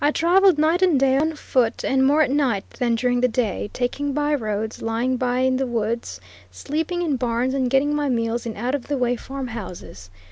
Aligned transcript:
I 0.03 0.09
traveled 0.09 0.57
night 0.57 0.81
and 0.81 0.99
day 0.99 1.15
on 1.15 1.35
foot, 1.35 1.85
and 1.85 2.03
more 2.07 2.23
at 2.23 2.31
night 2.31 2.67
than 2.71 2.95
during 2.95 3.21
the 3.21 3.27
day, 3.27 3.69
taking 3.71 4.13
by 4.13 4.33
roads, 4.33 4.81
lying 4.81 5.15
by 5.15 5.41
in 5.41 5.57
the 5.57 5.67
woods, 5.67 6.19
sleeping 6.49 7.03
in 7.03 7.17
barns, 7.17 7.53
and 7.53 7.69
getting 7.69 7.93
my 7.95 8.09
meals 8.09 8.47
in 8.47 8.57
out 8.57 8.73
of 8.73 8.87
the 8.87 8.97
way 8.97 9.15
farm 9.15 9.49
houses. 9.49 10.09